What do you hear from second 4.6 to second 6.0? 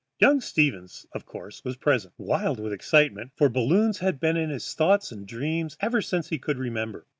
thoughts and dreams